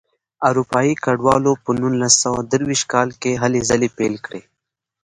اروپایي 0.49 0.93
کډوالو 1.03 1.53
په 1.63 1.69
نولس 1.81 2.13
سوه 2.23 2.39
درویشت 2.51 2.85
کال 2.93 3.09
کې 3.21 3.39
هلې 3.41 3.61
ځلې 3.69 3.89
پیل 3.97 4.15
کړې. 4.25 4.41